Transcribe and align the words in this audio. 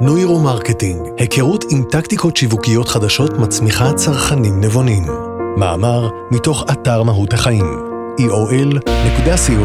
נוירו-מרקטינג, 0.00 1.00
היכרות 1.18 1.64
עם 1.70 1.84
טקטיקות 1.90 2.36
שיווקיות 2.36 2.88
חדשות 2.88 3.38
מצמיחה 3.38 3.92
צרכנים 3.92 4.60
נבונים. 4.60 5.02
מאמר 5.56 6.08
מתוך 6.30 6.64
אתר 6.72 7.02
מהות 7.02 7.32
החיים, 7.32 7.64
eol.co.il 8.20 9.64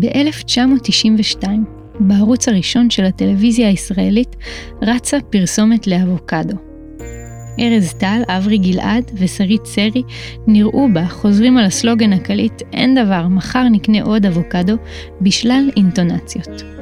ב-1992, 0.00 1.44
בערוץ 2.00 2.48
הראשון 2.48 2.90
של 2.90 3.04
הטלוויזיה 3.04 3.68
הישראלית, 3.68 4.36
רצה 4.82 5.18
פרסומת 5.30 5.86
לאבוקדו. 5.86 6.56
ארז 7.60 7.92
טל, 7.92 8.22
אברי 8.28 8.58
גלעד 8.58 9.10
ושרית 9.14 9.66
סרי 9.66 10.02
נראו 10.46 10.88
בה 10.92 11.06
חוזרים 11.08 11.58
על 11.58 11.64
הסלוגן 11.64 12.12
הקליט 12.12 12.62
"אין 12.72 13.04
דבר, 13.04 13.28
מחר 13.28 13.62
נקנה 13.72 14.02
עוד 14.02 14.26
אבוקדו" 14.26 14.74
בשלל 15.20 15.70
אינטונציות. 15.76 16.79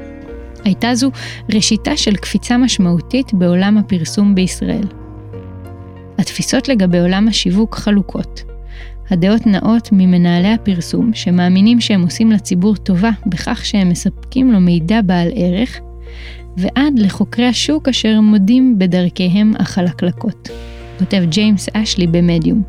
הייתה 0.68 0.94
זו 0.94 1.10
ראשיתה 1.54 1.96
של 1.96 2.16
קפיצה 2.16 2.56
משמעותית 2.56 3.34
בעולם 3.34 3.78
הפרסום 3.78 4.34
בישראל. 4.34 4.84
התפיסות 6.18 6.68
לגבי 6.68 6.98
עולם 7.00 7.28
השיווק 7.28 7.74
חלוקות. 7.74 8.42
הדעות 9.10 9.46
נעות 9.46 9.88
ממנהלי 9.92 10.52
הפרסום, 10.52 11.10
שמאמינים 11.14 11.80
שהם 11.80 12.02
עושים 12.02 12.32
לציבור 12.32 12.76
טובה 12.76 13.10
בכך 13.26 13.64
שהם 13.64 13.88
מספקים 13.88 14.52
לו 14.52 14.60
מידע 14.60 15.00
בעל 15.02 15.28
ערך, 15.34 15.80
ועד 16.56 16.98
לחוקרי 16.98 17.46
השוק 17.46 17.88
אשר 17.88 18.20
מודים 18.20 18.78
בדרכיהם 18.78 19.52
החלקלקות. 19.58 20.48
כותב 20.98 21.22
ג'יימס 21.28 21.68
אשלי 21.72 22.06
במדיום. 22.06 22.62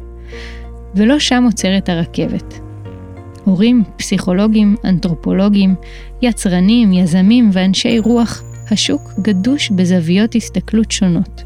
ולא 0.96 1.20
שם 1.20 1.44
עוצרת 1.46 1.90
הרכבת. 1.90 2.69
הורים, 3.50 3.84
פסיכולוגים, 3.98 4.76
אנתרופולוגים, 4.84 5.76
יצרנים, 6.22 6.94
יזמים 6.94 7.50
ואנשי 7.54 8.00
רוח, 8.00 8.44
השוק 8.72 9.02
גדוש 9.22 9.70
בזוויות 9.70 10.36
הסתכלות 10.36 10.92
שונות. 10.92 11.44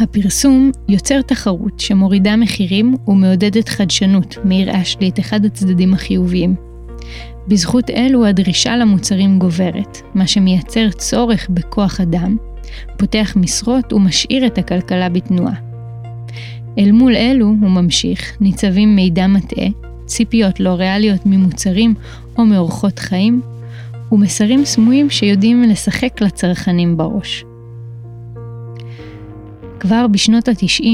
הפרסום 0.00 0.70
יוצר 0.88 1.22
תחרות 1.22 1.80
שמורידה 1.80 2.36
מחירים 2.36 2.94
ומעודדת 3.08 3.68
חדשנות, 3.68 4.38
מעיר 4.44 4.82
אשלי 4.82 5.08
את 5.08 5.20
אחד 5.20 5.44
הצדדים 5.44 5.94
החיוביים. 5.94 6.54
בזכות 7.48 7.90
אלו 7.90 8.26
הדרישה 8.26 8.76
למוצרים 8.76 9.38
גוברת, 9.38 9.98
מה 10.14 10.26
שמייצר 10.26 10.90
צורך 10.90 11.48
בכוח 11.50 12.00
אדם, 12.00 12.36
פותח 12.98 13.32
משרות 13.36 13.92
ומשאיר 13.92 14.46
את 14.46 14.58
הכלכלה 14.58 15.08
בתנועה. 15.08 15.73
אל 16.78 16.92
מול 16.92 17.16
אלו, 17.16 17.46
הוא 17.46 17.70
ממשיך, 17.70 18.36
ניצבים 18.40 18.96
מידע 18.96 19.26
מטעה, 19.26 19.66
ציפיות 20.06 20.60
לא 20.60 20.68
ריאליות 20.68 21.20
ממוצרים 21.26 21.94
או 22.38 22.44
מאורחות 22.44 22.98
חיים, 22.98 23.40
ומסרים 24.12 24.64
סמויים 24.64 25.10
שיודעים 25.10 25.62
לשחק 25.62 26.20
לצרכנים 26.20 26.96
בראש. 26.96 27.44
כבר 29.80 30.06
בשנות 30.06 30.48
ה-90 30.48 30.86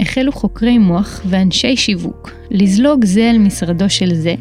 החלו 0.00 0.32
חוקרי 0.32 0.78
מוח 0.78 1.20
ואנשי 1.26 1.76
שיווק 1.76 2.30
לזלוג 2.50 3.04
זה 3.04 3.30
אל 3.30 3.38
משרדו 3.38 3.90
של 3.90 4.14
זה, 4.14 4.34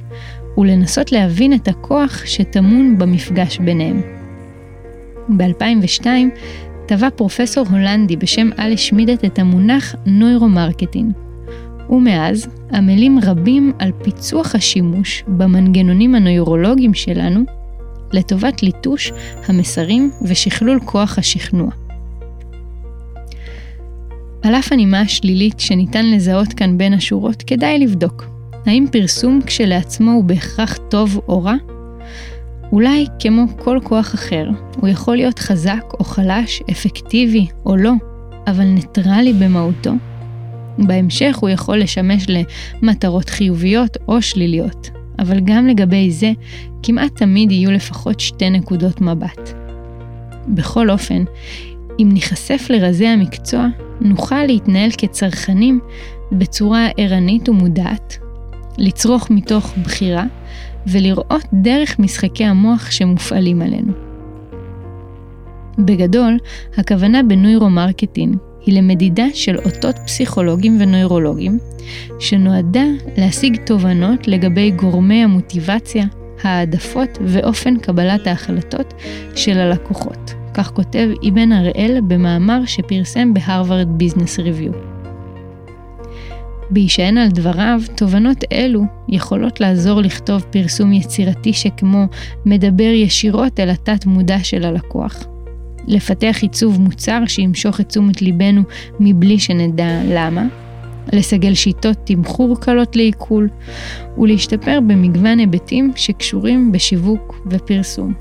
ולנסות 0.58 1.12
להבין 1.12 1.54
את 1.54 1.68
הכוח 1.68 2.26
שטמון 2.26 2.98
במפגש 2.98 3.58
ביניהם. 3.58 4.02
ב-2002 5.38 6.06
טבע 6.92 7.10
פרופסור 7.10 7.66
הולנדי 7.70 8.16
בשם 8.16 8.50
אלי 8.60 8.78
שמידת 8.78 9.26
את 9.26 9.40
המונח 9.40 9.96
נוירומרקטינג. 10.06 11.14
ומאז 11.90 12.48
עמלים 12.74 13.20
רבים 13.24 13.74
על 13.80 13.92
פיצוח 14.04 14.56
השימוש 14.56 15.24
במנגנונים 15.28 16.16
הנוירולוגיים 16.16 16.94
שלנו 16.94 17.40
לטובת 18.14 18.64
ליטוש 18.64 19.12
המסרים 19.46 20.12
ושכלול 20.22 20.80
כוח 20.86 21.18
השכנוע. 21.18 21.70
על 24.44 24.56
אף 24.56 24.72
הנימה 24.72 25.02
השלילית 25.02 25.60
שניתן 25.60 26.06
לזהות 26.06 26.54
כאן 26.54 26.78
בין 26.78 26.94
השורות, 26.94 27.44
כדאי 27.48 27.80
לבדוק. 27.80 28.26
האם 28.66 28.86
פרסום 28.92 29.40
כשלעצמו 29.46 30.12
הוא 30.12 30.24
בהכרח 30.24 30.78
טוב 30.90 31.22
או 31.28 31.44
רע? 31.44 31.56
אולי 32.72 33.06
כמו 33.20 33.46
כל 33.60 33.80
כוח 33.84 34.16
אחר, 34.16 34.50
הוא 34.78 34.90
יכול 34.90 35.16
להיות 35.16 35.40
חזק 35.40 35.84
או 36.00 36.04
חלש, 36.04 36.62
אפקטיבי 36.72 37.48
או 37.66 37.76
לא, 37.76 37.92
אבל 38.48 38.64
ניטרלי 38.64 39.34
במהותו. 39.34 39.92
בהמשך 40.78 41.38
הוא 41.42 41.50
יכול 41.50 41.78
לשמש 41.78 42.26
למטרות 42.82 43.30
חיוביות 43.30 43.98
או 44.08 44.22
שליליות, 44.22 44.90
אבל 45.20 45.40
גם 45.40 45.68
לגבי 45.68 46.12
זה, 46.12 46.32
כמעט 46.84 47.16
תמיד 47.16 47.52
יהיו 47.52 47.72
לפחות 47.72 48.20
שתי 48.20 48.50
נקודות 48.50 49.02
מבט. 49.02 49.54
בכל 50.48 50.90
אופן, 50.90 51.24
אם 52.00 52.10
ניחשף 52.14 52.68
לרזי 52.70 53.08
המקצוע, 53.08 53.68
נוכל 54.02 54.44
להתנהל 54.44 54.92
כצרכנים 54.98 55.80
בצורה 56.32 56.88
ערנית 56.98 57.50
ומודעת, 57.50 58.18
לצרוך 58.78 59.32
מתוך 59.32 59.74
בחירה, 59.84 60.26
ולראות 60.88 61.46
דרך 61.54 62.00
משחקי 62.00 62.46
המוח 62.46 62.92
שמופעלים 62.92 63.62
עלינו. 63.62 63.94
בגדול, 65.80 66.38
הכוונה 66.78 67.24
בנוירו-מרקטינג 67.24 68.38
היא 68.66 68.78
למדידה 68.78 69.26
של 69.34 69.58
אותות 69.58 69.96
פסיכולוגיים 70.06 70.78
ונוירולוגיים, 70.80 71.60
שנועדה 72.20 72.86
להשיג 73.18 73.58
תובנות 73.66 74.28
לגבי 74.28 74.72
גורמי 74.72 75.24
המוטיבציה, 75.24 76.06
העדפות 76.44 77.18
ואופן 77.22 77.78
קבלת 77.78 78.28
ההחלטות 78.28 78.94
של 79.36 79.58
הלקוחות. 79.58 80.34
כך 80.54 80.72
כותב 80.72 81.10
אבן 81.30 81.52
הראל 81.52 82.00
במאמר 82.08 82.66
שפרסם 82.66 83.34
בהרווארד 83.34 83.88
ביזנס 83.98 84.40
ריוויו. 84.40 85.01
בהישען 86.72 87.18
על 87.18 87.30
דבריו, 87.30 87.82
תובנות 87.96 88.38
אלו 88.52 88.84
יכולות 89.10 89.62
לעזור 89.62 90.02
לכתוב 90.02 90.42
פרסום 90.42 90.94
יצירתי 90.94 91.54
שכמו 91.54 92.06
מדבר 92.46 92.84
ישירות 92.84 93.60
אל 93.60 93.70
התת 93.70 94.06
מודע 94.06 94.44
של 94.44 94.66
הלקוח. 94.66 95.24
לפתח 95.88 96.38
עיצוב 96.42 96.82
מוצר 96.82 97.20
שימשוך 97.28 97.80
את 97.82 97.88
תשומת 97.88 98.22
ליבנו 98.22 98.62
מבלי 99.00 99.40
שנדע 99.40 100.02
למה, 100.06 100.46
לסגל 101.14 101.54
שיטות 101.54 101.98
תמחור 102.04 102.60
קלות 102.60 102.96
לעיכול, 102.96 103.50
ולהשתפר 104.18 104.80
במגוון 104.88 105.40
היבטים 105.40 105.92
שקשורים 105.96 106.72
בשיווק 106.72 107.48
ופרסום. 107.52 108.14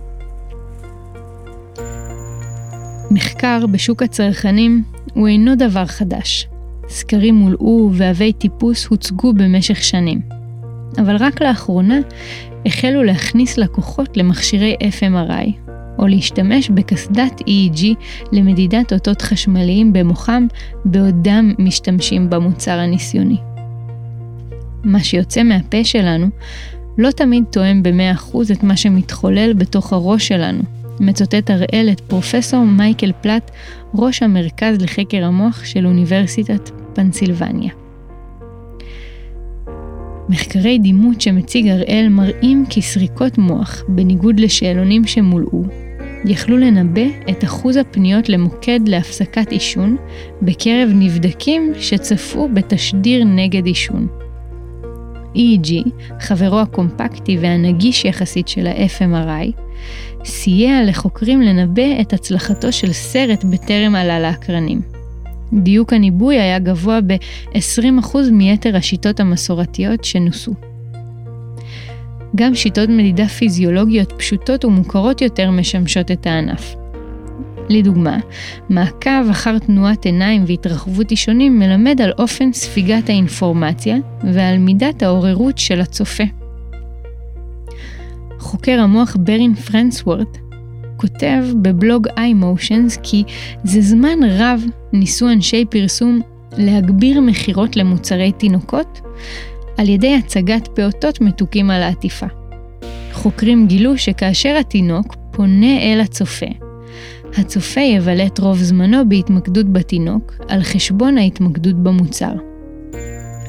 מחקר 3.11 3.67
בשוק 3.67 4.03
הצרכנים 4.03 4.82
הוא 5.15 5.28
אינו 5.28 5.55
דבר 5.56 5.87
חדש. 5.87 6.49
סקרים 6.91 7.34
מולאו 7.34 7.91
ועבי 7.93 8.33
טיפוס 8.33 8.87
הוצגו 8.87 9.33
במשך 9.33 9.84
שנים. 9.84 10.21
אבל 10.99 11.17
רק 11.17 11.43
לאחרונה 11.43 11.99
החלו 12.67 13.03
להכניס 13.03 13.59
לקוחות 13.59 14.17
למכשירי 14.17 14.77
FMRI, 14.81 15.71
או 15.99 16.06
להשתמש 16.06 16.71
בקסדת 16.71 17.41
EEG 17.41 17.84
למדידת 18.33 18.93
אותות 18.93 19.23
חשמליים 19.23 19.93
במוחם 19.93 20.47
בעודם 20.84 21.55
משתמשים 21.59 22.31
במוצר 22.31 22.79
הניסיוני. 22.79 23.37
מה 24.84 25.05
שיוצא 25.05 25.43
מהפה 25.43 25.84
שלנו 25.84 26.27
לא 26.99 27.11
תמיד 27.11 27.45
תואם 27.50 27.83
ב-100% 27.83 28.37
את 28.53 28.62
מה 28.62 28.77
שמתחולל 28.77 29.53
בתוך 29.53 29.93
הראש 29.93 30.29
שלנו, 30.29 30.62
מצוטט 31.00 31.50
הראל 31.50 31.88
את 31.93 32.00
פרופסור 32.00 32.65
מייקל 32.65 33.12
פלט, 33.21 33.50
ראש 33.94 34.22
המרכז 34.22 34.81
לחקר 34.81 35.25
המוח 35.25 35.65
של 35.65 35.87
אוניברסיטת 35.87 36.71
פנסילבניה. 36.94 37.72
מחקרי 40.28 40.78
דימות 40.78 41.21
שמציג 41.21 41.69
הראל 41.69 42.09
מראים 42.11 42.65
כי 42.71 42.83
סריקות 42.83 43.38
מוח, 43.38 43.83
בניגוד 43.88 44.41
לשאלונים 44.41 45.06
שמולאו, 45.06 45.62
יכלו 46.25 46.58
לנבא 46.58 47.06
את 47.31 47.44
אחוז 47.44 47.76
הפניות 47.76 48.29
למוקד 48.29 48.81
להפסקת 48.88 49.52
עישון 49.52 49.97
בקרב 50.43 50.91
נבדקים 50.94 51.73
שצפו 51.79 52.49
בתשדיר 52.55 53.25
נגד 53.25 53.67
עישון. 53.67 54.08
EEG, 55.35 55.88
חברו 56.20 56.61
הקומפקטי 56.61 57.38
והנגיש 57.41 58.05
יחסית 58.05 58.49
של 58.49 58.67
ה-FMRI, 58.67 59.61
סייע 60.25 60.85
לחוקרים 60.87 61.43
לנבא 61.43 62.00
את 62.00 62.12
הצלחתו 62.12 62.73
של 62.73 62.93
סרט 62.93 63.44
בטרם 63.44 63.94
עלה 63.94 64.21
לאקרנים. 64.21 64.81
דיוק 65.53 65.93
הניבוי 65.93 66.41
היה 66.41 66.59
גבוה 66.59 67.00
ב-20% 67.00 68.17
מיתר 68.32 68.77
השיטות 68.77 69.21
המסורתיות 69.21 70.05
שנוסו. 70.05 70.55
גם 72.37 72.55
שיטות 72.55 72.88
מדידה 72.88 73.29
פיזיולוגיות 73.29 74.12
פשוטות 74.12 74.65
ומוכרות 74.65 75.21
יותר 75.21 75.50
משמשות 75.50 76.11
את 76.11 76.26
הענף. 76.26 76.75
לדוגמה, 77.69 78.19
מעקב 78.69 79.31
אחר 79.31 79.59
תנועת 79.59 80.05
עיניים 80.05 80.44
והתרחבות 80.47 81.11
אישונים 81.11 81.59
מלמד 81.59 82.00
על 82.00 82.12
אופן 82.19 82.53
ספיגת 82.53 83.09
האינפורמציה 83.09 83.97
ועל 84.33 84.59
מידת 84.59 85.03
העוררות 85.03 85.59
של 85.59 85.81
הצופה. 85.81 86.25
חוקר 88.40 88.81
המוח 88.81 89.16
ברין 89.20 89.54
פרנסוורט 89.54 90.38
כותב 90.96 91.44
בבלוג 91.62 92.08
iMotions 92.08 93.00
כי 93.02 93.25
זה 93.64 93.81
זמן 93.81 94.19
רב 94.31 94.62
ניסו 94.92 95.28
אנשי 95.28 95.64
פרסום 95.64 96.20
להגביר 96.58 97.20
מכירות 97.20 97.76
למוצרי 97.76 98.32
תינוקות 98.32 99.00
על 99.76 99.88
ידי 99.88 100.14
הצגת 100.14 100.69
פעוטות 100.69 101.20
מתוקים 101.20 101.70
על 101.70 101.82
העטיפה. 101.82 102.26
חוקרים 103.12 103.66
גילו 103.66 103.98
שכאשר 103.98 104.56
התינוק 104.60 105.14
פונה 105.31 105.78
אל 105.82 106.00
הצופה, 106.00 106.46
הצופה 107.37 107.81
יבלה 107.81 108.26
את 108.26 108.38
רוב 108.38 108.58
זמנו 108.58 109.08
בהתמקדות 109.08 109.72
בתינוק 109.72 110.34
על 110.48 110.62
חשבון 110.62 111.19
ההתמקדות 111.19 111.75
במוצר. 111.75 112.50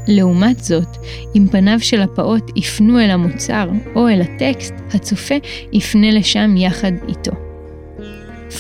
לעומת 0.07 0.59
זאת, 0.59 0.97
אם 1.35 1.47
פניו 1.51 1.79
של 1.79 2.01
הפעוט 2.01 2.57
יפנו 2.57 2.99
אל 2.99 3.09
המוצר 3.09 3.69
או 3.95 4.09
אל 4.09 4.21
הטקסט, 4.21 4.73
הצופה 4.93 5.35
יפנה 5.73 6.11
לשם 6.11 6.57
יחד 6.57 6.91
איתו. 7.07 7.31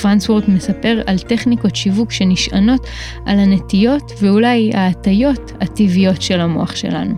פרנסוורט 0.01 0.47
מספר 0.47 1.01
על 1.05 1.17
טכניקות 1.17 1.75
שיווק 1.75 2.11
שנשענות 2.11 2.87
על 3.25 3.39
הנטיות 3.39 4.11
ואולי 4.21 4.71
ההטיות 4.73 5.51
הטבעיות 5.61 6.21
של 6.21 6.41
המוח 6.41 6.75
שלנו. 6.75 7.15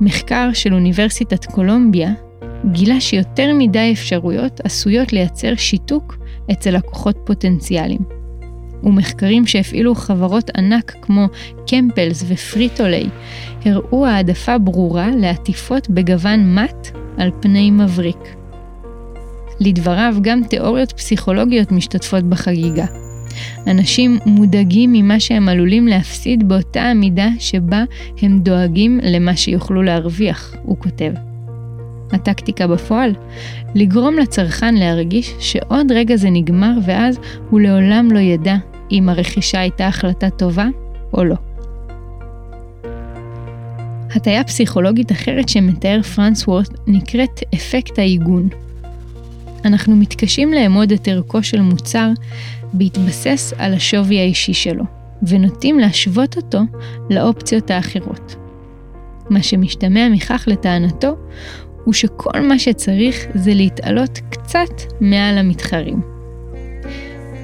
מחקר 0.00 0.50
של 0.52 0.74
אוניברסיטת 0.74 1.44
קולומביה 1.44 2.12
גילה 2.72 3.00
שיותר 3.00 3.52
מדי 3.58 3.92
אפשרויות 3.92 4.60
עשויות 4.60 5.12
לייצר 5.12 5.54
שיתוק 5.56 6.16
אצל 6.52 6.70
לקוחות 6.70 7.16
פוטנציאליים. 7.24 8.17
ומחקרים 8.82 9.46
שהפעילו 9.46 9.94
חברות 9.94 10.50
ענק 10.56 10.96
כמו 11.02 11.26
קמפלס 11.66 12.24
ופריטולי 12.28 13.06
הראו 13.64 14.06
העדפה 14.06 14.58
ברורה 14.58 15.10
לעטיפות 15.16 15.90
בגוון 15.90 16.54
מט 16.54 16.88
על 17.18 17.30
פני 17.40 17.70
מבריק. 17.70 18.36
לדבריו, 19.60 20.16
גם 20.20 20.44
תיאוריות 20.44 20.92
פסיכולוגיות 20.92 21.72
משתתפות 21.72 22.24
בחגיגה. 22.24 22.86
אנשים 23.66 24.18
מודאגים 24.26 24.92
ממה 24.92 25.20
שהם 25.20 25.48
עלולים 25.48 25.88
להפסיד 25.88 26.48
באותה 26.48 26.82
המידה 26.82 27.28
שבה 27.38 27.84
הם 28.22 28.40
דואגים 28.40 29.00
למה 29.02 29.36
שיוכלו 29.36 29.82
להרוויח, 29.82 30.54
הוא 30.62 30.76
כותב. 30.78 31.27
הטקטיקה 32.12 32.66
בפועל? 32.66 33.14
לגרום 33.74 34.18
לצרכן 34.18 34.74
להרגיש 34.74 35.34
שעוד 35.38 35.92
רגע 35.92 36.16
זה 36.16 36.30
נגמר 36.30 36.72
ואז 36.84 37.18
הוא 37.50 37.60
לעולם 37.60 38.08
לא 38.12 38.18
ידע 38.18 38.56
אם 38.92 39.08
הרכישה 39.08 39.60
הייתה 39.60 39.86
החלטה 39.86 40.30
טובה 40.30 40.66
או 41.12 41.24
לא. 41.24 41.36
הטיה 44.14 44.44
פסיכולוגית 44.44 45.12
אחרת 45.12 45.48
שמתאר 45.48 46.02
פרנס 46.02 46.48
וורט 46.48 46.70
נקראת 46.86 47.40
אפקט 47.54 47.98
העיגון. 47.98 48.48
אנחנו 49.64 49.96
מתקשים 49.96 50.52
לאמוד 50.52 50.92
את 50.92 51.08
ערכו 51.08 51.42
של 51.42 51.60
מוצר 51.60 52.10
בהתבסס 52.72 53.52
על 53.58 53.74
השווי 53.74 54.20
האישי 54.20 54.54
שלו, 54.54 54.84
ונוטים 55.22 55.78
להשוות 55.78 56.36
אותו 56.36 56.60
לאופציות 57.10 57.70
האחרות. 57.70 58.36
מה 59.30 59.42
שמשתמע 59.42 60.08
מכך 60.08 60.44
לטענתו, 60.46 61.16
הוא 61.88 61.94
שכל 61.94 62.40
מה 62.40 62.58
שצריך 62.58 63.26
זה 63.34 63.54
להתעלות 63.54 64.20
קצת 64.30 64.92
מעל 65.00 65.38
המתחרים. 65.38 66.00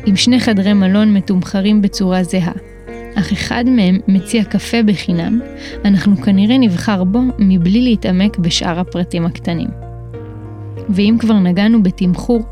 אם 0.08 0.17
שני 0.17 0.41
חדרי 0.41 0.73
מלון 0.73 1.14
מתומחרים 1.14 1.82
בצורה 1.82 2.23
זהה, 2.23 2.52
אך 3.14 3.32
אחד 3.32 3.64
מהם 3.67 3.99
מציע 4.08 4.44
קפה 4.44 4.82
בחינם, 4.82 5.41
אנחנו 5.85 6.17
כנראה 6.17 6.58
נבחר 6.58 7.05
בו 7.05 7.20
מבלי 7.38 7.82
להתעמק 7.82 8.38
בשאר 8.38 8.81
הפרטים 8.81 9.26
הקטנים. 9.26 9.69
ואם 10.88 11.17
כבר 11.19 11.38
נגענו 11.38 11.82
בתמחור, 11.82 12.43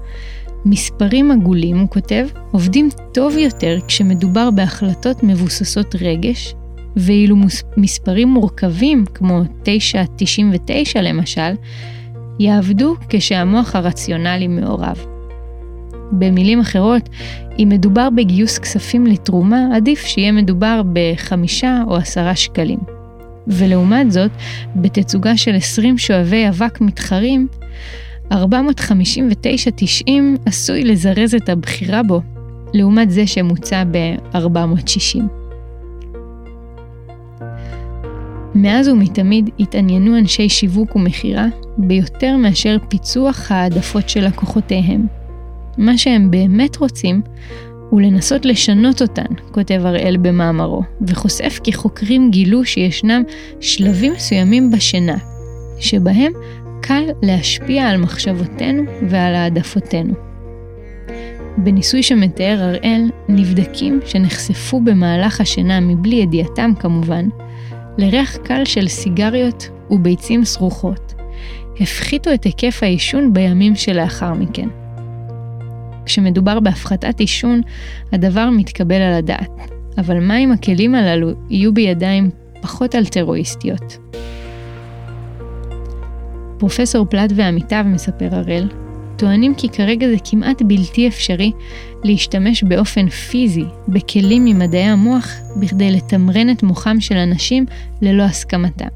מספרים 0.64 1.30
עגולים, 1.30 1.78
הוא 1.78 1.88
כותב, 1.88 2.26
עובדים 2.52 2.88
טוב 3.14 3.36
יותר 3.36 3.78
כשמדובר 3.88 4.50
בהחלטות 4.50 5.22
מבוססות 5.22 5.94
רגש, 6.00 6.54
ואילו 6.96 7.36
מספרים 7.76 8.28
מורכבים, 8.28 9.04
כמו 9.14 9.40
9.99 9.64 11.00
למשל, 11.02 11.52
יעבדו 12.38 12.94
כשהמוח 13.08 13.76
הרציונלי 13.76 14.48
מעורב. 14.48 15.04
במילים 16.12 16.60
אחרות, 16.60 17.08
אם 17.58 17.68
מדובר 17.68 18.08
בגיוס 18.10 18.58
כספים 18.58 19.06
לתרומה, 19.06 19.66
עדיף 19.74 20.00
שיהיה 20.06 20.32
מדובר 20.32 20.82
בחמישה 20.92 21.82
או 21.88 21.96
עשרה 21.96 22.36
שקלים. 22.36 22.78
ולעומת 23.46 24.12
זאת, 24.12 24.30
בתצוגה 24.76 25.36
של 25.36 25.54
20 25.54 25.98
שואבי 25.98 26.48
אבק 26.48 26.80
מתחרים, 26.80 27.48
459.90 28.32 28.34
עשוי 30.46 30.84
לזרז 30.84 31.34
את 31.34 31.48
הבחירה 31.48 32.02
בו, 32.02 32.20
לעומת 32.74 33.10
זה 33.10 33.26
שמוצע 33.26 33.82
ב-460. 33.90 35.41
מאז 38.54 38.88
ומתמיד 38.88 39.50
התעניינו 39.60 40.18
אנשי 40.18 40.48
שיווק 40.48 40.96
ומכירה 40.96 41.46
ביותר 41.78 42.36
מאשר 42.36 42.76
פיצוח 42.88 43.52
העדפות 43.52 44.08
של 44.08 44.26
לקוחותיהם. 44.26 45.06
מה 45.78 45.98
שהם 45.98 46.30
באמת 46.30 46.76
רוצים 46.76 47.22
הוא 47.90 48.00
לנסות 48.00 48.44
לשנות 48.44 49.02
אותן, 49.02 49.34
כותב 49.50 49.80
הראל 49.84 50.16
במאמרו, 50.16 50.82
וחושף 51.06 51.60
כי 51.64 51.72
חוקרים 51.72 52.30
גילו 52.30 52.64
שישנם 52.64 53.22
שלבים 53.60 54.12
מסוימים 54.12 54.70
בשינה, 54.70 55.16
שבהם 55.78 56.32
קל 56.82 57.02
להשפיע 57.22 57.88
על 57.88 57.96
מחשבותינו 57.96 58.82
ועל 59.08 59.34
העדפותינו. 59.34 60.14
בניסוי 61.56 62.02
שמתאר 62.02 62.58
הראל, 62.60 63.10
נבדקים 63.28 64.00
שנחשפו 64.04 64.80
במהלך 64.80 65.40
השינה 65.40 65.80
מבלי 65.80 66.16
ידיעתם 66.16 66.72
כמובן, 66.80 67.28
לריח 67.98 68.36
קל 68.36 68.64
של 68.64 68.88
סיגריות 68.88 69.68
וביצים 69.90 70.44
סרוחות, 70.44 71.14
הפחיתו 71.80 72.34
את 72.34 72.44
היקף 72.44 72.82
העישון 72.82 73.32
בימים 73.32 73.76
שלאחר 73.76 74.34
מכן. 74.34 74.68
כשמדובר 76.04 76.60
בהפחתת 76.60 77.20
עישון, 77.20 77.60
הדבר 78.12 78.50
מתקבל 78.50 79.02
על 79.02 79.12
הדעת, 79.12 79.50
אבל 79.98 80.20
מה 80.20 80.38
אם 80.38 80.52
הכלים 80.52 80.94
הללו 80.94 81.30
יהיו 81.50 81.74
בידיים 81.74 82.30
פחות 82.60 82.94
אלטרואיסטיות? 82.94 83.98
פרופסור 86.58 87.06
פלט 87.06 87.32
ועמיתיו, 87.34 87.84
מספר 87.86 88.28
הראל, 88.30 88.68
טוענים 89.22 89.54
כי 89.54 89.68
כרגע 89.68 90.08
זה 90.08 90.16
כמעט 90.24 90.62
בלתי 90.62 91.08
אפשרי 91.08 91.52
להשתמש 92.04 92.62
באופן 92.64 93.08
פיזי 93.08 93.64
בכלים 93.88 94.44
ממדעי 94.44 94.82
המוח 94.82 95.32
בכדי 95.60 95.90
לתמרן 95.90 96.50
את 96.50 96.62
מוחם 96.62 97.00
של 97.00 97.16
אנשים 97.16 97.66
ללא 98.00 98.22
הסכמתם. 98.22 98.86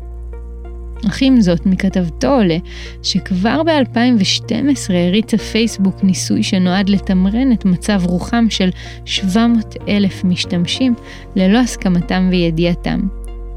אך 1.08 1.18
עם 1.22 1.40
זאת, 1.40 1.66
מכתבתו 1.66 2.28
עולה 2.28 2.56
שכבר 3.02 3.62
ב-2012 3.62 4.92
הריצה 4.92 5.38
פייסבוק 5.38 6.04
ניסוי 6.04 6.42
שנועד 6.42 6.88
לתמרן 6.88 7.52
את 7.52 7.64
מצב 7.64 8.00
רוחם 8.04 8.46
של 8.50 8.70
700 9.04 9.76
אלף 9.88 10.24
משתמשים 10.24 10.94
ללא 11.36 11.58
הסכמתם 11.58 12.28
וידיעתם, 12.30 13.00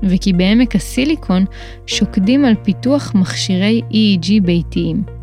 וכי 0.03 0.33
בעמק 0.33 0.75
הסיליקון 0.75 1.45
שוקדים 1.88 2.45
על 2.45 2.55
פיתוח 2.63 3.11
מכשירי 3.15 3.81
EEG 3.91 4.41
ביתיים. 4.43 5.18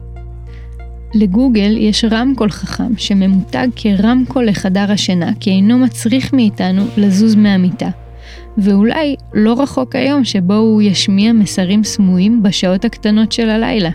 לגוגל 1.17 1.77
יש 1.77 2.05
רמקול 2.11 2.51
חכם 2.51 2.97
שממותג 2.97 3.69
כרמקול 3.77 4.47
לחדר 4.47 4.93
השינה 4.93 5.31
כי 5.41 5.51
אינו 5.51 5.79
מצריך 5.79 6.33
מאיתנו 6.33 6.83
לזוז 6.97 7.35
מהמיטה. 7.35 7.89
ואולי 8.59 9.17
לא 9.35 9.63
רחוק 9.63 9.97
היום 9.97 10.25
שבו 10.25 10.55
הוא 10.55 10.83
ישמיע 10.83 11.33
מסרים 11.33 11.85
סמויים 11.85 12.43
בשעות 12.43 12.85
הקטנות 12.85 13.33
של 13.33 13.51
הלילה. 13.51 13.91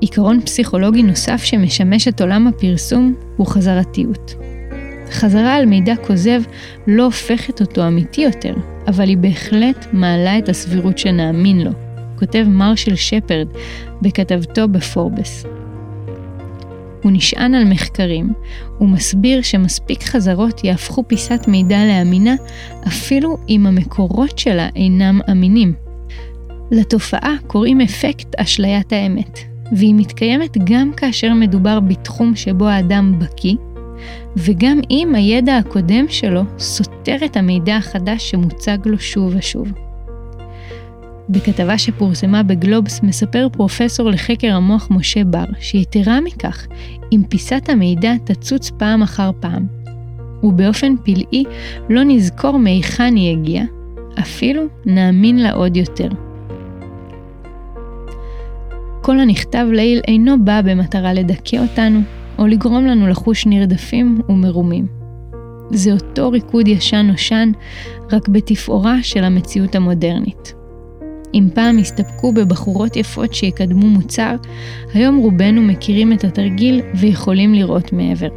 עיקרון 0.00 0.40
פסיכולוגי 0.40 1.02
נוסף 1.02 1.42
שמשמש 1.44 2.08
את 2.08 2.20
עולם 2.20 2.46
הפרסום 2.46 3.14
הוא 3.36 3.46
חזרתיות. 3.46 4.34
חזרה 5.10 5.54
על 5.54 5.66
מידע 5.66 5.94
כוזב 6.06 6.42
לא 6.86 7.04
הופכת 7.04 7.60
אותו 7.60 7.86
אמיתי 7.86 8.20
יותר, 8.20 8.54
אבל 8.88 9.08
היא 9.08 9.16
בהחלט 9.16 9.86
מעלה 9.92 10.38
את 10.38 10.48
הסבירות 10.48 10.98
שנאמין 10.98 11.60
לו, 11.60 11.70
כותב 12.18 12.44
מרשל 12.48 12.96
שפרד 12.96 13.48
בכתבתו 14.02 14.68
בפורבס. 14.68 15.44
הוא 17.02 17.12
נשען 17.12 17.54
על 17.54 17.64
מחקרים, 17.64 18.32
ומסביר 18.80 19.42
שמספיק 19.42 20.02
חזרות 20.02 20.64
יהפכו 20.64 21.04
פיסת 21.06 21.48
מידע 21.48 21.84
לאמינה, 21.84 22.34
אפילו 22.86 23.36
אם 23.48 23.66
המקורות 23.66 24.38
שלה 24.38 24.68
אינם 24.76 25.20
אמינים. 25.30 25.74
לתופעה 26.70 27.34
קוראים 27.46 27.80
אפקט 27.80 28.34
אשליית 28.36 28.92
האמת, 28.92 29.38
והיא 29.72 29.94
מתקיימת 29.94 30.56
גם 30.64 30.92
כאשר 30.96 31.34
מדובר 31.34 31.80
בתחום 31.80 32.36
שבו 32.36 32.68
האדם 32.68 33.18
בקיא, 33.18 33.54
וגם 34.36 34.80
אם 34.90 35.14
הידע 35.14 35.56
הקודם 35.56 36.04
שלו 36.08 36.42
סותר 36.58 37.16
את 37.24 37.36
המידע 37.36 37.76
החדש 37.76 38.30
שמוצג 38.30 38.78
לו 38.84 38.98
שוב 38.98 39.34
ושוב. 39.36 39.87
בכתבה 41.30 41.78
שפורסמה 41.78 42.42
בגלובס 42.42 43.02
מספר 43.02 43.48
פרופסור 43.52 44.10
לחקר 44.10 44.54
המוח 44.54 44.88
משה 44.90 45.24
בר, 45.24 45.44
שיתרה 45.60 46.20
מכך, 46.20 46.66
אם 47.12 47.22
פיסת 47.28 47.68
המידע 47.68 48.12
תצוץ 48.24 48.70
פעם 48.70 49.02
אחר 49.02 49.30
פעם, 49.40 49.66
ובאופן 50.42 50.94
פלאי 51.04 51.44
לא 51.90 52.02
נזכור 52.04 52.58
מהיכן 52.58 53.16
היא 53.16 53.36
הגיעה, 53.36 53.64
אפילו 54.20 54.62
נאמין 54.86 55.38
לה 55.42 55.52
עוד 55.52 55.76
יותר. 55.76 56.08
כל 59.02 59.20
הנכתב 59.20 59.66
לעיל 59.72 60.00
אינו 60.08 60.44
בא 60.44 60.60
במטרה 60.64 61.12
לדכא 61.12 61.56
אותנו, 61.56 62.00
או 62.38 62.46
לגרום 62.46 62.86
לנו 62.86 63.06
לחוש 63.06 63.46
נרדפים 63.46 64.20
ומרומים. 64.28 64.86
זה 65.70 65.92
אותו 65.92 66.30
ריקוד 66.30 66.68
ישן-נושן, 66.68 67.52
רק 68.12 68.28
בתפאורה 68.28 69.02
של 69.02 69.24
המציאות 69.24 69.74
המודרנית. 69.74 70.57
אם 71.34 71.48
פעם 71.54 71.78
הסתפקו 71.78 72.32
בבחורות 72.32 72.96
יפות 72.96 73.34
שיקדמו 73.34 73.86
מוצר, 73.86 74.36
היום 74.94 75.16
רובנו 75.16 75.62
מכירים 75.62 76.12
את 76.12 76.24
התרגיל 76.24 76.82
ויכולים 76.94 77.54
לראות 77.54 77.92
מעבר. 77.92 78.28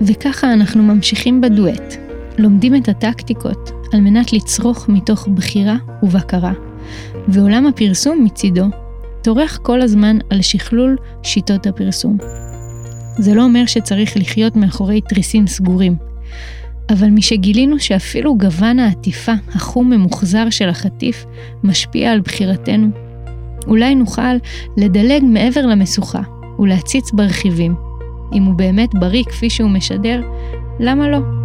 וככה 0.00 0.52
אנחנו 0.52 0.82
ממשיכים 0.82 1.40
בדואט, 1.40 1.94
לומדים 2.38 2.74
את 2.74 2.88
הטקטיקות 2.88 3.70
על 3.92 4.00
מנת 4.00 4.32
לצרוך 4.32 4.88
מתוך 4.88 5.28
בחירה 5.28 5.76
ובקרה, 6.02 6.52
ועולם 7.28 7.66
הפרסום 7.66 8.24
מצידו 8.24 8.64
טורח 9.22 9.58
כל 9.62 9.80
הזמן 9.82 10.18
על 10.30 10.42
שכלול 10.42 10.96
שיטות 11.22 11.66
הפרסום. 11.66 12.16
זה 13.18 13.34
לא 13.34 13.44
אומר 13.44 13.66
שצריך 13.66 14.16
לחיות 14.16 14.56
מאחורי 14.56 15.00
תריסים 15.00 15.46
סגורים, 15.46 15.96
אבל 16.92 17.10
משגילינו 17.10 17.78
שאפילו 17.78 18.38
גוון 18.38 18.78
העטיפה 18.78 19.32
החום 19.54 19.90
ממוחזר 19.90 20.50
של 20.50 20.68
החטיף 20.68 21.24
משפיע 21.64 22.12
על 22.12 22.20
בחירתנו, 22.20 22.88
אולי 23.66 23.94
נוכל 23.94 24.36
לדלג 24.76 25.22
מעבר 25.24 25.66
למשוכה 25.66 26.20
ולהציץ 26.58 27.10
ברכיבים. 27.10 27.74
אם 28.34 28.42
הוא 28.42 28.54
באמת 28.54 28.94
בריא 28.94 29.24
כפי 29.24 29.50
שהוא 29.50 29.70
משדר, 29.70 30.22
למה 30.80 31.08
לא? 31.08 31.41